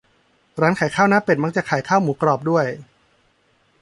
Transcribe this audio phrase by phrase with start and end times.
[0.61, 2.65] ร้านขายข้าวหน้าเป็ด มักจะขายหมูกรอบด้วย